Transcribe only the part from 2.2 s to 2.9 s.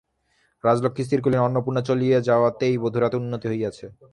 যাওয়াতেই